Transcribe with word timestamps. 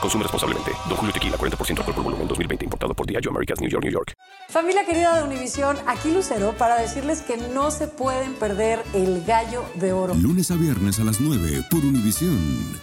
Consume 0.00 0.22
responsablemente. 0.24 0.72
Don 0.88 0.96
Julio 0.96 1.12
Tequila, 1.12 1.36
40% 1.36 1.78
alcohol 1.78 1.94
por 1.94 2.04
volumen, 2.04 2.28
2020. 2.28 2.64
Importado 2.64 2.94
por 2.94 3.06
Diageo 3.06 3.30
Americas, 3.30 3.60
New 3.60 3.70
York, 3.70 3.84
New 3.84 3.92
York. 3.92 4.12
Familia 4.48 4.84
querida 4.84 5.16
de 5.16 5.24
Univisión, 5.24 5.76
aquí 5.86 6.10
Lucero 6.12 6.52
para 6.56 6.76
decirles 6.80 7.22
que 7.22 7.36
no 7.36 7.70
se 7.70 7.88
pueden 7.88 8.34
perder 8.34 8.82
el 8.94 9.24
gallo 9.24 9.64
de 9.74 9.92
oro. 9.92 10.14
Lunes 10.14 10.50
a 10.50 10.54
viernes 10.54 11.00
a 11.00 11.04
las 11.04 11.20
9 11.20 11.64
por 11.70 11.84
Univisión. 11.84 12.80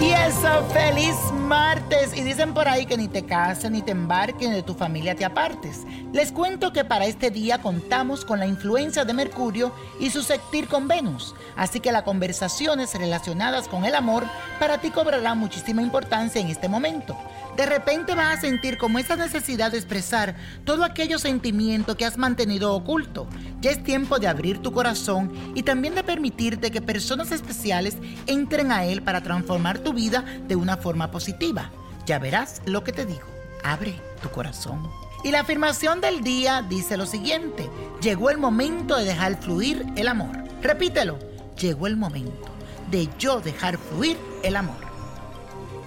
Y 0.00 0.10
eso, 0.10 0.64
feliz 0.72 1.16
martes. 1.32 1.95
Y 2.16 2.22
dicen 2.22 2.54
por 2.54 2.66
ahí 2.66 2.86
que 2.86 2.96
ni 2.96 3.08
te 3.08 3.26
cases, 3.26 3.70
ni 3.70 3.82
te 3.82 3.90
embarques, 3.90 4.48
ni 4.48 4.54
de 4.54 4.62
tu 4.62 4.72
familia 4.72 5.14
te 5.14 5.26
apartes. 5.26 5.82
Les 6.14 6.32
cuento 6.32 6.72
que 6.72 6.82
para 6.82 7.04
este 7.04 7.30
día 7.30 7.58
contamos 7.58 8.24
con 8.24 8.38
la 8.38 8.46
influencia 8.46 9.04
de 9.04 9.12
Mercurio 9.12 9.70
y 10.00 10.08
su 10.08 10.22
sextil 10.22 10.66
con 10.66 10.88
Venus. 10.88 11.34
Así 11.56 11.78
que 11.78 11.92
las 11.92 12.04
conversaciones 12.04 12.94
relacionadas 12.94 13.68
con 13.68 13.84
el 13.84 13.94
amor 13.94 14.24
para 14.58 14.78
ti 14.78 14.88
cobrarán 14.88 15.36
muchísima 15.36 15.82
importancia 15.82 16.40
en 16.40 16.46
este 16.48 16.70
momento. 16.70 17.18
De 17.54 17.66
repente 17.66 18.14
vas 18.14 18.38
a 18.38 18.40
sentir 18.40 18.78
como 18.78 18.98
esa 18.98 19.16
necesidad 19.16 19.72
de 19.72 19.76
expresar 19.76 20.36
todo 20.64 20.84
aquello 20.84 21.18
sentimiento 21.18 21.98
que 21.98 22.06
has 22.06 22.16
mantenido 22.16 22.74
oculto. 22.74 23.26
Ya 23.60 23.72
es 23.72 23.84
tiempo 23.84 24.18
de 24.18 24.28
abrir 24.28 24.62
tu 24.62 24.72
corazón 24.72 25.30
y 25.54 25.64
también 25.64 25.94
de 25.94 26.02
permitirte 26.02 26.70
que 26.70 26.80
personas 26.80 27.30
especiales 27.30 27.98
entren 28.26 28.72
a 28.72 28.86
él 28.86 29.02
para 29.02 29.22
transformar 29.22 29.80
tu 29.80 29.92
vida 29.92 30.24
de 30.48 30.56
una 30.56 30.78
forma 30.78 31.10
positiva. 31.10 31.70
Ya 32.06 32.20
verás 32.20 32.62
lo 32.64 32.84
que 32.84 32.92
te 32.92 33.04
digo. 33.04 33.26
Abre 33.64 34.00
tu 34.22 34.30
corazón. 34.30 34.88
Y 35.24 35.32
la 35.32 35.40
afirmación 35.40 36.00
del 36.00 36.22
día 36.22 36.62
dice 36.62 36.96
lo 36.96 37.04
siguiente. 37.04 37.68
Llegó 38.00 38.30
el 38.30 38.38
momento 38.38 38.96
de 38.96 39.04
dejar 39.04 39.40
fluir 39.40 39.84
el 39.96 40.06
amor. 40.06 40.36
Repítelo. 40.62 41.18
Llegó 41.58 41.88
el 41.88 41.96
momento 41.96 42.48
de 42.90 43.08
yo 43.18 43.40
dejar 43.40 43.76
fluir 43.76 44.16
el 44.44 44.54
amor. 44.54 44.76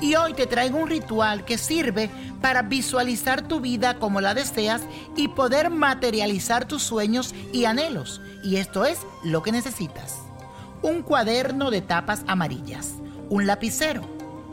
Y 0.02 0.16
hoy 0.16 0.34
te 0.34 0.46
traigo 0.46 0.78
un 0.78 0.90
ritual 0.90 1.46
que 1.46 1.58
sirve 1.58 2.10
para 2.42 2.64
visualizar 2.64 3.48
tu 3.48 3.62
vida 3.62 3.98
como 3.98 4.20
la 4.20 4.34
deseas 4.34 4.82
y 5.16 5.30
poder 5.30 5.70
materializar 5.70 6.66
tus 6.66 6.84
sueños 6.84 7.34
y 7.54 7.66
anhelos. 7.66 8.22
Y 8.44 8.58
esto 8.58 8.84
es 8.84 9.00
lo 9.24 9.42
que 9.42 9.52
necesitas. 9.52 10.18
Un 10.82 11.02
cuaderno 11.02 11.72
de 11.72 11.82
tapas 11.82 12.24
amarillas, 12.28 12.96
un 13.30 13.46
lapicero 13.46 14.04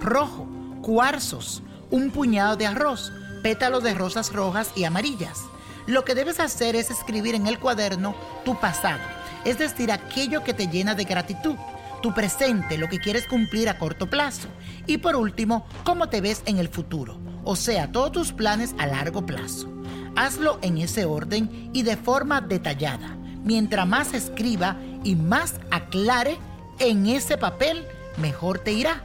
rojo, 0.01 0.47
cuarzos, 0.87 1.65
un 1.91 2.13
puñado 2.13 2.55
de 2.55 2.65
arroz, 2.65 3.13
pétalos 3.43 3.83
de 3.83 3.93
rosas 3.93 4.33
rojas 4.33 4.71
y 4.77 4.85
amarillas. 4.85 5.41
Lo 5.89 6.05
que 6.05 6.15
debes 6.15 6.39
hacer 6.39 6.77
es 6.77 6.93
escribir 6.93 7.35
en 7.35 7.49
el 7.49 7.59
cuaderno 7.59 8.15
tu 8.45 8.57
pasado, 8.61 9.01
es 9.45 9.59
decir, 9.59 9.91
aquello 9.91 10.45
que 10.45 10.55
te 10.55 10.69
llena 10.69 10.95
de 10.95 11.03
gratitud 11.03 11.57
tu 12.03 12.15
presente, 12.15 12.79
lo 12.79 12.89
que 12.89 13.01
quieres 13.01 13.27
cumplir 13.27 13.69
a 13.69 13.79
corto 13.79 14.09
plazo. 14.09 14.47
Y 14.87 14.99
por 14.99 15.17
último, 15.17 15.67
cómo 15.83 16.09
te 16.09 16.21
ves 16.21 16.43
en 16.47 16.59
el 16.59 16.69
futuro, 16.69 17.19
o 17.43 17.57
sea, 17.57 17.91
todos 17.91 18.13
tus 18.13 18.33
planes 18.33 18.77
a 18.79 18.87
largo 18.87 19.27
plazo. 19.27 19.69
Hazlo 20.15 20.61
en 20.63 20.79
ese 20.79 21.05
orden 21.05 21.71
y 21.73 21.83
de 21.83 21.97
forma 21.97 22.41
detallada. 22.43 23.17
Mientras 23.43 23.89
más 23.89 24.15
escriba 24.15 24.77
y 25.03 25.17
más 25.17 25.55
aclare 25.73 26.39
en 26.79 27.07
ese 27.07 27.39
papel, 27.39 27.85
mejor 28.19 28.61
te 28.61 28.73
irá. 28.73 29.03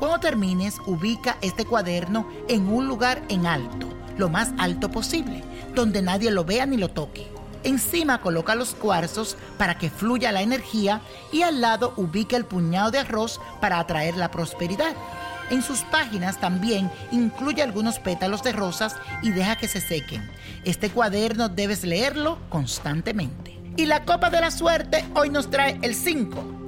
Cuando 0.00 0.18
termines, 0.18 0.78
ubica 0.86 1.36
este 1.42 1.66
cuaderno 1.66 2.26
en 2.48 2.68
un 2.68 2.88
lugar 2.88 3.22
en 3.28 3.44
alto, 3.46 3.86
lo 4.16 4.30
más 4.30 4.50
alto 4.56 4.90
posible, 4.90 5.44
donde 5.74 6.00
nadie 6.00 6.30
lo 6.30 6.46
vea 6.46 6.64
ni 6.64 6.78
lo 6.78 6.88
toque. 6.88 7.28
Encima 7.64 8.22
coloca 8.22 8.54
los 8.54 8.74
cuarzos 8.74 9.36
para 9.58 9.76
que 9.76 9.90
fluya 9.90 10.32
la 10.32 10.40
energía 10.40 11.02
y 11.30 11.42
al 11.42 11.60
lado 11.60 11.92
ubica 11.98 12.38
el 12.38 12.46
puñado 12.46 12.90
de 12.90 13.00
arroz 13.00 13.42
para 13.60 13.78
atraer 13.78 14.16
la 14.16 14.30
prosperidad. 14.30 14.96
En 15.50 15.60
sus 15.60 15.80
páginas 15.82 16.40
también 16.40 16.90
incluye 17.12 17.62
algunos 17.62 17.98
pétalos 17.98 18.42
de 18.42 18.52
rosas 18.52 18.96
y 19.20 19.32
deja 19.32 19.56
que 19.56 19.68
se 19.68 19.82
sequen. 19.82 20.26
Este 20.64 20.88
cuaderno 20.88 21.50
debes 21.50 21.84
leerlo 21.84 22.38
constantemente. 22.48 23.60
Y 23.76 23.84
la 23.84 24.06
copa 24.06 24.30
de 24.30 24.40
la 24.40 24.50
suerte 24.50 25.04
hoy 25.14 25.28
nos 25.28 25.50
trae 25.50 25.78
el 25.82 25.94
5, 25.94 26.59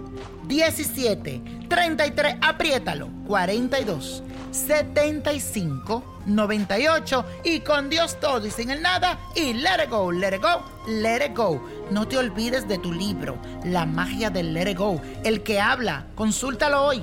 17, 0.44 1.42
33, 1.68 2.36
apriétalo, 2.40 3.08
42, 3.26 4.22
75, 4.50 6.04
98 6.26 7.24
y 7.44 7.60
con 7.60 7.88
Dios 7.88 8.18
todo 8.20 8.46
y 8.46 8.50
sin 8.50 8.70
el 8.70 8.82
nada 8.82 9.18
y 9.34 9.54
let 9.54 9.84
it 9.84 9.90
go, 9.90 10.12
let 10.12 10.34
it 10.34 10.42
go, 10.42 10.62
let 10.86 11.24
it 11.24 11.36
go. 11.36 11.62
No 11.90 12.06
te 12.06 12.18
olvides 12.18 12.68
de 12.68 12.78
tu 12.78 12.92
libro, 12.92 13.38
La 13.64 13.86
magia 13.86 14.30
del 14.30 14.52
let 14.54 14.70
it 14.70 14.78
go, 14.78 15.00
el 15.24 15.42
que 15.42 15.60
habla, 15.60 16.06
consúltalo 16.14 16.84
hoy. 16.84 17.02